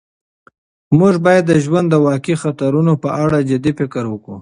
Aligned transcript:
موږ 0.99 1.13
باید 1.25 1.43
د 1.47 1.53
ژوند 1.65 1.87
د 1.89 1.95
واقعي 2.07 2.35
خطرونو 2.43 2.93
په 3.03 3.09
اړه 3.23 3.37
جدي 3.49 3.71
فکر 3.79 4.03
وکړو. 4.09 4.37